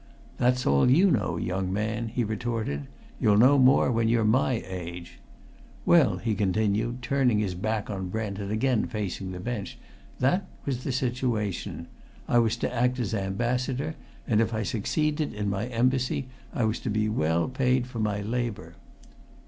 "That's 0.39 0.65
all 0.65 0.89
you 0.89 1.11
know, 1.11 1.37
young 1.37 1.71
man," 1.71 2.07
he 2.07 2.23
retorted. 2.23 2.87
"You'll 3.19 3.37
know 3.37 3.59
more 3.59 3.91
when 3.91 4.07
you're 4.09 4.23
my 4.25 4.63
age. 4.65 5.19
Well," 5.85 6.17
he 6.17 6.33
continued, 6.33 7.03
turning 7.03 7.37
his 7.37 7.53
back 7.53 7.87
on 7.87 8.09
Brent 8.09 8.39
and 8.39 8.51
again 8.51 8.87
facing 8.87 9.31
the 9.31 9.39
bench, 9.39 9.77
"that 10.17 10.47
was 10.65 10.83
the 10.83 10.91
situation. 10.91 11.85
I 12.27 12.39
was 12.39 12.57
to 12.57 12.73
act 12.73 12.97
as 12.97 13.13
ambassador, 13.13 13.93
and 14.27 14.41
if 14.41 14.55
I 14.55 14.63
succeeded 14.63 15.35
in 15.35 15.51
my 15.51 15.67
embassy 15.67 16.29
I 16.51 16.63
was 16.63 16.79
to 16.79 16.89
be 16.89 17.07
well 17.07 17.47
paid 17.47 17.85
for 17.85 17.99
my 17.99 18.21
labour." 18.23 18.77